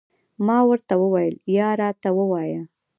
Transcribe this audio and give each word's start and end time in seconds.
ما 0.45 0.57
ورته 0.69 0.93
وویل، 1.03 1.35
یا 1.57 1.69
راته 1.81 2.09
ووایه. 2.17 2.61